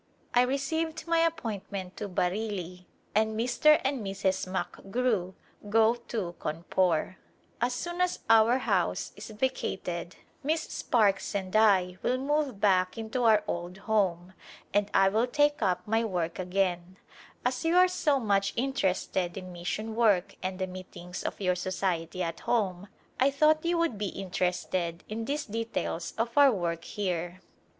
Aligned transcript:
I 0.33 0.41
received 0.41 1.05
my 1.05 1.19
appointment 1.19 1.95
to 1.97 2.07
Bareilly 2.09 2.85
and 3.13 3.39
Mr. 3.39 3.79
and 3.85 4.03
Mrs. 4.03 4.47
McGrew 4.51 5.35
go 5.69 5.93
to 5.93 6.33
Cawnpore. 6.39 7.17
As 7.61 7.73
soon 7.73 8.01
as 8.01 8.17
our 8.27 8.57
house 8.57 9.11
[ii8] 9.15 9.21
Second 9.21 9.27
Journey 9.27 9.49
to 9.49 9.55
hidia 9.55 9.55
is 9.61 9.75
vacated 9.77 10.15
Miss 10.41 10.61
Sparkes 10.69 11.35
and 11.35 11.55
I 11.55 11.99
will 12.01 12.17
move 12.17 12.59
back 12.59 12.97
into 12.97 13.25
our 13.25 13.43
old 13.47 13.77
home 13.85 14.33
and 14.73 14.89
I 14.91 15.07
will 15.07 15.27
take 15.27 15.61
up 15.61 15.87
my 15.87 16.03
work 16.03 16.39
again. 16.39 16.97
As 17.45 17.63
you 17.63 17.75
are 17.77 17.87
so 17.87 18.19
much 18.19 18.53
interested 18.55 19.37
in 19.37 19.53
mission 19.53 19.95
work 19.95 20.35
and 20.41 20.57
the 20.57 20.65
meet 20.65 20.97
ings 20.97 21.21
of 21.21 21.39
your 21.39 21.53
Society 21.53 22.23
at 22.23 22.39
home 22.39 22.87
I 23.19 23.29
thought 23.29 23.63
you 23.65 23.77
would 23.77 23.99
be 23.99 24.07
interested 24.07 25.03
in 25.07 25.25
these 25.25 25.45
details 25.45 26.15
of 26.17 26.35
our 26.39 26.51
work 26.51 26.85
here. 26.85 27.39